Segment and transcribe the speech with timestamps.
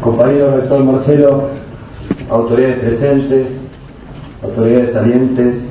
[0.00, 1.48] compañero rector Marcelo,
[2.30, 3.48] autoridades presentes,
[4.42, 5.68] autoridades salientes,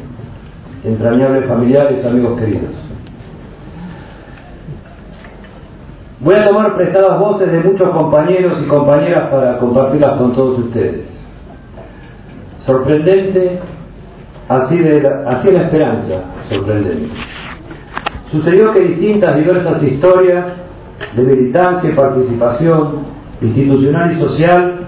[0.84, 2.72] entrañables familiares, amigos queridos.
[6.20, 11.08] Voy a tomar prestadas voces de muchos compañeros y compañeras para compartirlas con todos ustedes.
[12.66, 13.60] Sorprendente,
[14.48, 17.08] así, de así la esperanza, sorprendente.
[18.32, 20.46] Sucedió que distintas, diversas historias
[21.16, 23.11] de militancia y participación
[23.42, 24.80] institucional y social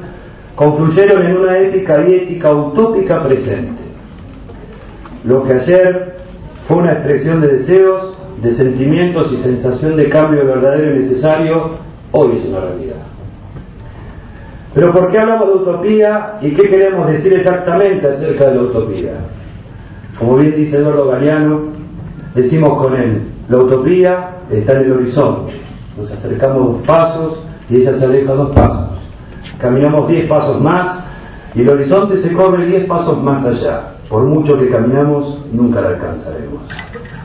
[0.55, 3.81] confluyeron en una ética y ética utópica presente.
[5.23, 6.16] Lo que ayer
[6.67, 11.71] fue una expresión de deseos, de sentimientos y sensación de cambio verdadero y necesario,
[12.11, 12.95] hoy es una realidad.
[14.73, 19.13] Pero ¿por qué hablamos de utopía y qué queremos decir exactamente acerca de la utopía?
[20.17, 21.61] Como bien dice Eduardo Galeano,
[22.35, 25.53] decimos con él, la utopía está en el horizonte.
[25.97, 28.90] Nos acercamos dos pasos y ella se aleja dos pasos.
[29.59, 31.03] Caminamos diez pasos más
[31.55, 33.94] y el horizonte se corre diez pasos más allá.
[34.09, 36.61] Por mucho que caminamos, nunca la alcanzaremos.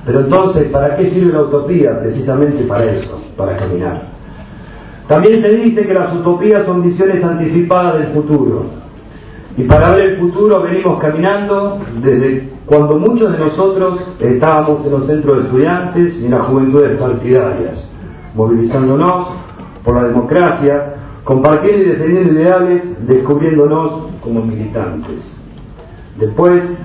[0.04, 1.98] Pero entonces, ¿para qué sirve la utopía?
[1.98, 4.02] Precisamente para eso, para caminar.
[5.06, 8.64] También se dice que las utopías son visiones anticipadas del futuro.
[9.56, 15.06] Y para ver el futuro venimos caminando desde cuando muchos de nosotros estábamos en los
[15.06, 17.90] centros de estudiantes y en las juventudes partidarias,
[18.34, 19.28] movilizándonos
[19.88, 25.22] por la democracia, compartiendo y defendiendo ideales, descubriéndonos como militantes.
[26.20, 26.78] Después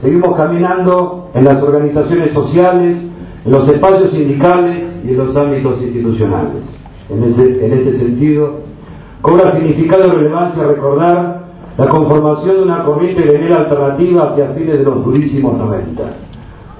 [0.00, 2.96] seguimos caminando en las organizaciones sociales,
[3.44, 6.64] en los espacios sindicales y en los ámbitos institucionales.
[7.08, 8.54] En, en este sentido,
[9.22, 11.44] cobra significado y relevancia recordar
[11.76, 16.02] la conformación de una corriente gremial alternativa hacia fines de los durísimos 90,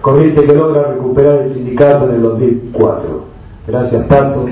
[0.01, 3.25] corriente que logra recuperar el sindicato en el 2004.
[3.69, 4.47] Gracias Pato,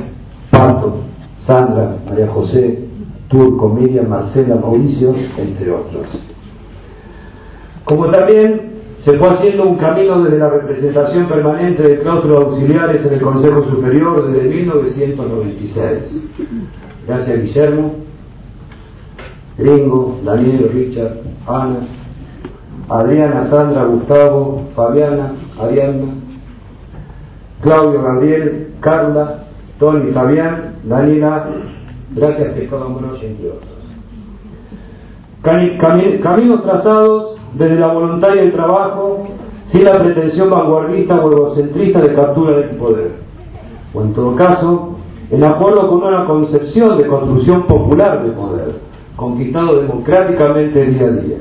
[0.53, 1.01] Pato,
[1.47, 2.79] Sandra, María José,
[3.29, 6.07] Turco, Miriam, Marcela, Mauricio, entre otros.
[7.85, 13.15] Como también se fue haciendo un camino desde la representación permanente de claustros auxiliares en
[13.15, 16.25] el Consejo Superior desde 1996.
[17.07, 17.93] Gracias Guillermo,
[19.57, 21.79] Gringo, Daniel, Richard, Ana,
[22.89, 26.15] Adriana, Sandra, Gustavo, Fabiana, Ariana,
[27.63, 29.45] Claudio, Gabriel, Carla,
[29.79, 31.49] Tony, Fabián, Daniela,
[32.15, 33.73] gracias Pescado Ambrosio, entre otros.
[36.23, 39.27] caminos trazados desde la voluntad y el trabajo,
[39.69, 43.11] sin la pretensión vanguardista o egocentrista de captura del poder.
[43.95, 44.91] O en todo caso,
[45.33, 48.77] en acuerdo con una concepción de construcción popular de poder,
[49.17, 51.39] conquistado democráticamente día a día,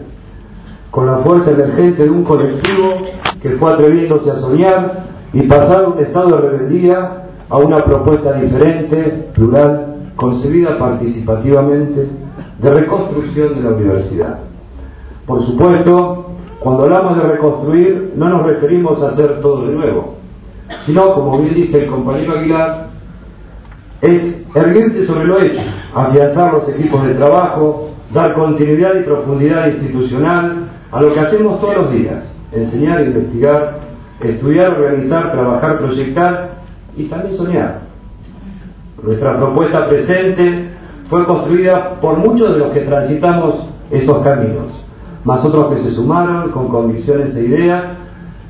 [0.90, 2.96] con la fuerza emergente de un colectivo
[3.40, 9.30] que fue atreviéndose a soñar y pasar un estado de rebeldía a una propuesta diferente,
[9.34, 12.08] plural, concebida participativamente,
[12.60, 14.40] de reconstrucción de la universidad.
[15.26, 16.26] Por supuesto,
[16.60, 20.16] cuando hablamos de reconstruir, no nos referimos a hacer todo de nuevo,
[20.86, 22.88] sino, como bien dice el compañero Aguilar,
[24.02, 25.62] es erguirse sobre lo hecho,
[25.94, 31.76] afianzar los equipos de trabajo, dar continuidad y profundidad institucional a lo que hacemos todos
[31.78, 33.80] los días, enseñar, investigar,
[34.22, 36.55] estudiar, organizar, trabajar, proyectar
[36.98, 37.80] y también soñar.
[39.02, 40.70] Nuestra propuesta presente
[41.10, 44.86] fue construida por muchos de los que transitamos esos caminos
[45.26, 47.84] más otros que se sumaron con convicciones e ideas,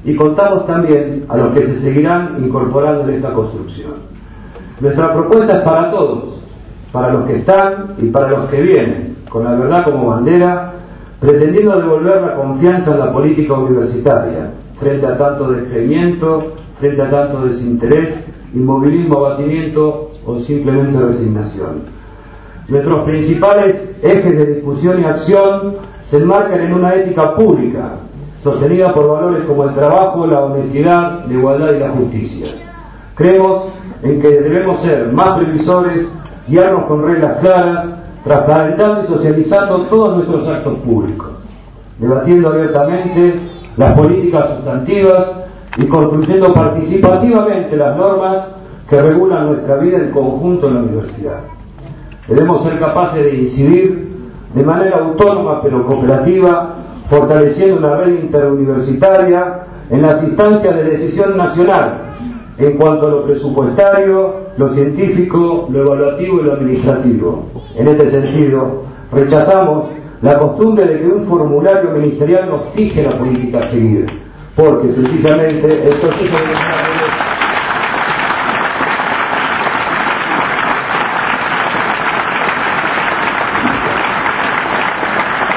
[0.03, 3.93] y contamos también a los que se seguirán incorporando en esta construcción.
[4.79, 6.35] Nuestra propuesta es para todos,
[6.91, 10.73] para los que están y para los que vienen, con la verdad como bandera,
[11.19, 17.45] pretendiendo devolver la confianza en la política universitaria, frente a tanto descreimiento, frente a tanto
[17.45, 21.83] desinterés, inmovilismo, abatimiento o simplemente resignación.
[22.67, 27.91] Nuestros principales ejes de discusión y acción se enmarcan en una ética pública,
[28.41, 32.47] sostenida por valores como el trabajo, la honestidad, la igualdad y la justicia.
[33.15, 33.65] Creemos
[34.01, 36.11] en que debemos ser más previsores,
[36.47, 37.85] guiarnos con reglas claras,
[38.23, 41.27] transparentando y socializando todos nuestros actos públicos,
[41.99, 43.35] debatiendo abiertamente
[43.77, 45.44] las políticas sustantivas
[45.77, 48.47] y construyendo participativamente las normas
[48.89, 51.39] que regulan nuestra vida en conjunto en la universidad.
[52.27, 54.15] Debemos ser capaces de incidir
[54.53, 56.75] de manera autónoma pero cooperativa,
[57.09, 62.01] fortaleciendo una red interuniversitaria en las instancias de decisión nacional
[62.57, 67.45] en cuanto a lo presupuestario, lo científico, lo evaluativo y lo administrativo.
[67.75, 69.89] En este sentido, rechazamos
[70.21, 74.05] la costumbre de que un formulario ministerial nos fije la política a seguir,
[74.55, 75.67] porque sencillamente
[75.99, 76.55] proceso de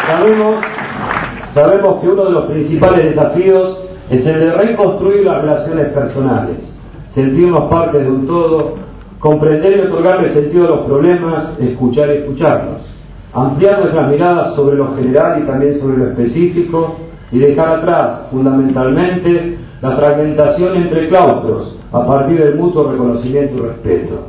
[0.06, 0.56] Sabemos,
[1.52, 6.76] sabemos que uno de los principales desafíos es el de reconstruir las relaciones personales,
[7.12, 8.74] sentirnos parte de un todo,
[9.20, 12.78] comprender y otorgarle sentido a los problemas, escuchar y escucharlos,
[13.32, 16.96] ampliar nuestras miradas sobre lo general y también sobre lo específico
[17.30, 24.26] y dejar atrás, fundamentalmente, la fragmentación entre claustros a partir del mutuo reconocimiento y respeto.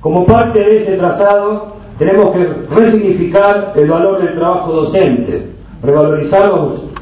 [0.00, 2.44] Como parte de ese trazado, tenemos que
[2.74, 5.46] resignificar el valor del trabajo docente,
[5.82, 6.52] revalorizar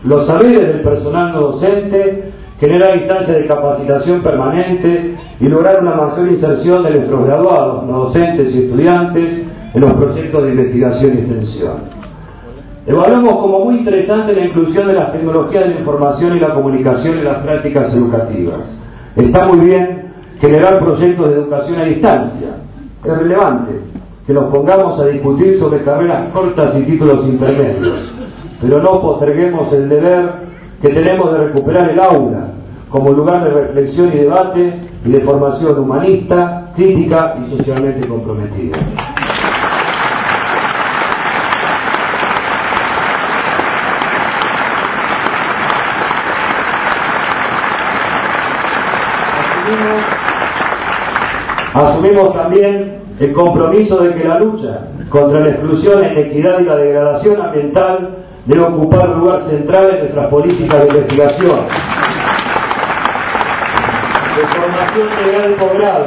[0.05, 2.25] los, saberes del personal no docente,
[2.61, 8.55] generar instancias de capacitación permanente y lograr una mayor inserción de nuestros graduados, no docentes
[8.55, 9.43] y estudiantes
[9.75, 12.02] en los proyectos de investigación y extensión.
[12.85, 17.19] Evaluamos como muy interesante la inclusión de las tecnologías de la información y la comunicación
[17.19, 18.59] en las prácticas educativas.
[19.15, 22.49] Está muy bien generar proyectos de educación a distancia.
[23.05, 23.73] Es relevante
[24.27, 28.13] que nos pongamos a discutir sobre carreras cortas y títulos intermedios,
[28.61, 30.33] pero no posterguemos el deber
[30.81, 32.49] que tenemos de recuperar el aula
[32.89, 38.77] como lugar de reflexión y debate y de formación humanista, crítica y socialmente comprometida.
[51.75, 56.77] Asumimos también el compromiso de que la lucha contra la exclusión, la inequidad y la
[56.77, 58.11] degradación ambiental
[58.47, 61.59] debe ocupar un lugar central en nuestras políticas de investigación,
[64.37, 66.07] de formación de y posgrado,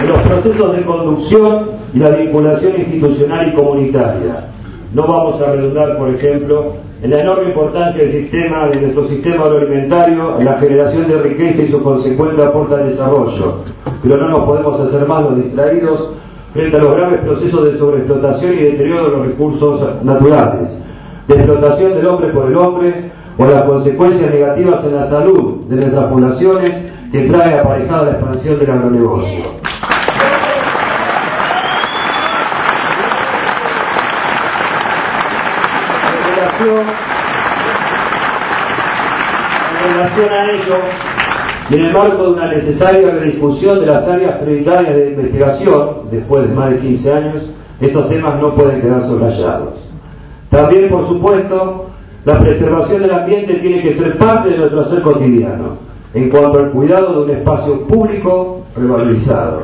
[0.00, 4.46] en los procesos de conducción y la vinculación institucional y comunitaria.
[4.94, 6.72] No vamos a redundar, por ejemplo,
[7.02, 11.62] en la enorme importancia del sistema, de nuestro sistema agroalimentario, en la generación de riqueza
[11.62, 13.60] y su consecuente aporte al desarrollo.
[14.02, 16.10] Pero no nos podemos hacer más los distraídos
[16.52, 20.82] frente a los graves procesos de sobreexplotación y deterioro de los recursos naturales,
[21.26, 25.76] de explotación del hombre por el hombre o las consecuencias negativas en la salud de
[25.76, 29.71] nuestras poblaciones que trae aparejada la expansión del agronegocio.
[39.82, 40.76] En relación a ello,
[41.70, 46.48] y en el marco de una necesaria discusión de las áreas prioritarias de investigación, después
[46.48, 47.42] de más de 15 años,
[47.80, 49.74] estos temas no pueden quedar soslayados.
[50.50, 51.86] También, por supuesto,
[52.24, 55.78] la preservación del ambiente tiene que ser parte de nuestro ser cotidiano,
[56.14, 59.62] en cuanto al cuidado de un espacio público revalorizado.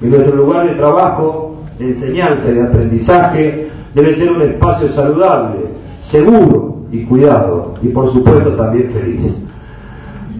[0.00, 5.85] Y nuestro lugar de trabajo, de enseñanza y de aprendizaje debe ser un espacio saludable,
[6.08, 9.42] seguro y cuidado, y por supuesto también feliz.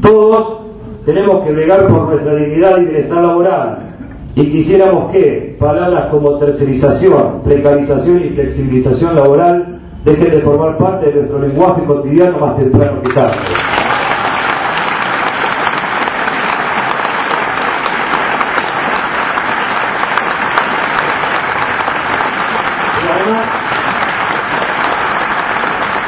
[0.00, 0.60] Todos
[1.04, 3.78] tenemos que velar por nuestra dignidad y bienestar laboral,
[4.34, 11.14] y quisiéramos que palabras como tercerización, precarización y flexibilización laboral dejen de formar parte de
[11.14, 13.36] nuestro lenguaje cotidiano más temprano que tarde.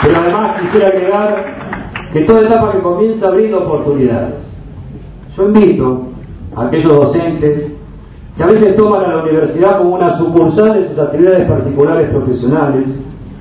[0.03, 1.57] Pero además quisiera agregar
[2.13, 4.35] que toda etapa que comienza abriendo oportunidades.
[5.37, 6.03] Yo invito
[6.57, 7.73] a aquellos docentes
[8.37, 12.85] que a veces toman a la universidad como una sucursal de sus actividades particulares profesionales,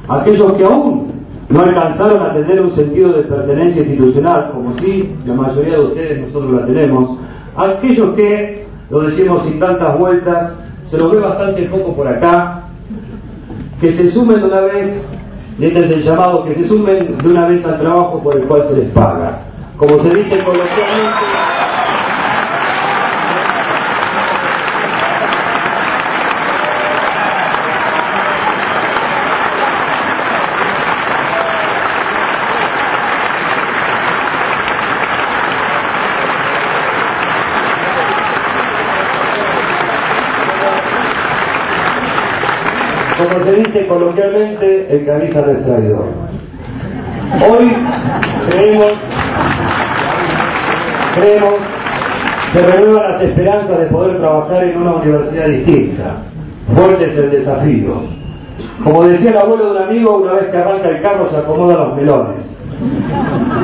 [0.07, 1.07] aquellos que aún
[1.49, 6.21] no alcanzaron a tener un sentido de pertenencia institucional, como si la mayoría de ustedes
[6.21, 7.17] nosotros la tenemos,
[7.57, 10.55] aquellos que, lo decimos sin tantas vueltas,
[10.85, 12.63] se los ve bastante poco por acá,
[13.81, 15.05] que se sumen una vez
[15.59, 18.43] y este es el llamado que se sumen de una vez al trabajo por el
[18.43, 19.41] cual se les paga.
[19.77, 21.46] Como se dice coloquialmente,
[43.17, 46.05] como se dice coloquialmente, el camisa del traidor.
[47.49, 47.73] Hoy
[48.49, 48.91] creemos,
[51.15, 51.53] creemos
[52.53, 56.17] que renuevan las esperanzas de poder trabajar en una universidad distinta.
[56.75, 57.95] Fuerte es el desafío.
[58.83, 61.75] Como decía el abuelo de un amigo, una vez que arranca el carro se acomoda
[61.75, 62.59] los melones.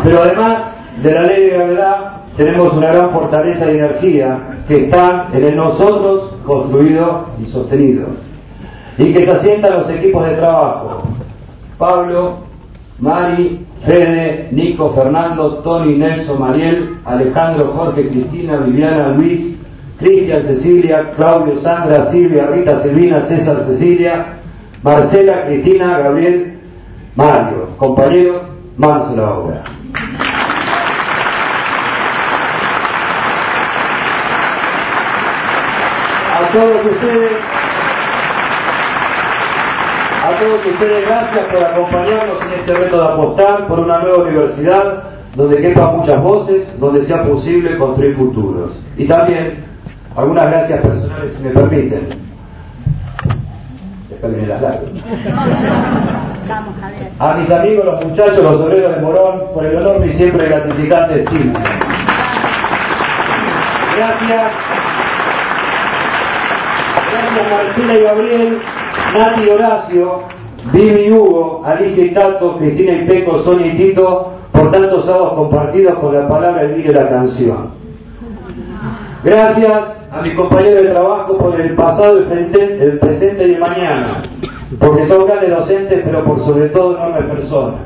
[0.04, 5.28] Pero además de la ley de gravedad, tenemos una gran fortaleza y energía que está
[5.32, 8.08] en el nosotros construido y sostenido
[8.98, 11.04] y que se asientan los equipos de trabajo.
[11.78, 12.38] Pablo,
[13.00, 19.58] Mari, Fede, Nico, Fernando, Tony, Nelson, Mariel, Alejandro, Jorge, Cristina, Viviana, Luis,
[19.98, 24.26] Cristian, Cecilia, Claudio, Sandra, Silvia, Rita, Silvina, César, Cecilia,
[24.84, 26.60] Marcela, Cristina, Gabriel,
[27.16, 28.42] Mario, compañeros,
[28.78, 29.64] manos a la obra.
[36.36, 37.32] A todos ustedes,
[40.24, 45.04] a todos ustedes gracias por acompañarnos en este reto de apostar por una nueva universidad
[45.36, 48.72] donde quepan muchas voces, donde sea posible construir futuros.
[48.96, 49.66] Y también
[50.16, 52.08] algunas gracias personales, si me permiten.
[54.10, 55.04] Después las lágrimas.
[57.20, 61.24] A mis amigos, los muchachos, los obreros de Morón, por el enorme y siempre gratificante
[61.24, 61.60] estímulo.
[63.98, 64.52] Gracias.
[67.12, 68.62] Gracias Marcela y Gabriel,
[69.14, 70.24] Nati Horacio,
[70.72, 76.00] Vivi Hugo, Alicia y Tato, Cristina y Peco, Sonia y Tito, por tantos sábados compartidos
[76.00, 77.70] con la palabra, el vídeo y la canción.
[79.24, 84.24] Gracias a mis compañeros de trabajo por el pasado, el, presente y el mañana,
[84.80, 87.82] porque son grandes docentes, pero por sobre todo enormes personas.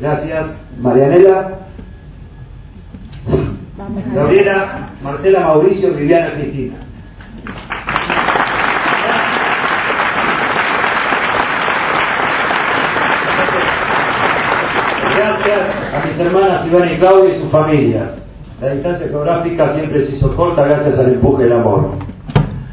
[0.00, 1.58] Gracias, Marianela,
[4.14, 6.83] Gabriela, Marcela, Mauricio, Viviana, Cristina.
[15.54, 18.10] Gracias a mis hermanas Iván y Claudia y sus familias.
[18.60, 21.90] La distancia geográfica siempre se hizo corta gracias al empuje del amor.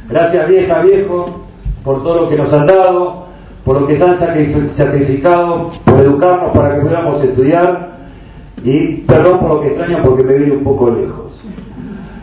[0.10, 1.46] Gracias vieja, viejo,
[1.84, 3.28] por todo lo que nos han dado,
[3.64, 7.92] por lo que se han sacrificado, por educarnos para que pudiéramos estudiar
[8.64, 11.32] y perdón por lo que extraño porque me vine un poco lejos.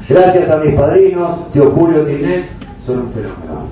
[0.08, 2.50] Gracias a mis padrinos, tío Julio, y Inés,
[2.84, 3.68] son un fenómeno.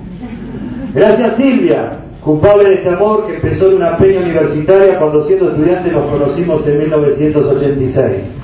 [0.93, 5.91] Gracias Silvia, culpable de este amor que empezó en una peña universitaria cuando siendo estudiante
[5.91, 8.37] nos conocimos en 1986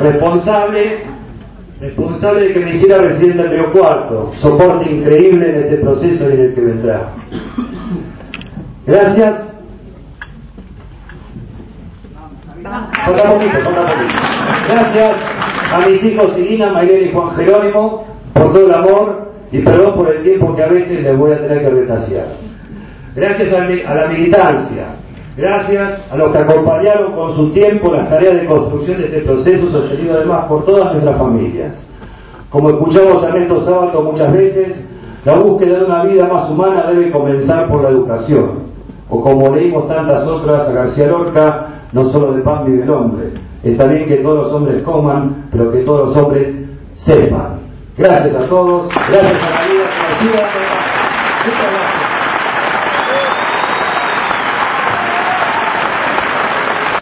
[0.00, 1.04] responsable,
[1.80, 6.32] responsable de que me hiciera residente en Río Cuarto, soporte increíble en este proceso y
[6.34, 7.08] en el que vendrá.
[8.86, 9.46] Gracias.
[14.68, 15.16] Gracias
[15.72, 20.14] a mis hijos Irina, Mayrena y Juan Jerónimo por todo el amor y perdón por
[20.14, 22.49] el tiempo que a veces les voy a tener que retasear.
[23.14, 24.86] Gracias a la militancia,
[25.36, 29.70] Gracias a los que acompañaron con su tiempo las tareas de construcción de este proceso,
[29.70, 31.88] sostenido además por todas nuestras familias.
[32.50, 34.88] Como escuchamos a Néstor Sábato muchas veces,
[35.24, 38.70] la búsqueda de una vida más humana debe comenzar por la educación.
[39.08, 43.28] O como leímos tantas otras a García Lorca, no solo de pan vive el hombre,
[43.62, 46.64] está bien que todos los hombres coman, pero que todos los hombres
[46.96, 47.60] sepan.
[47.96, 49.84] Gracias a todos, gracias a la vida.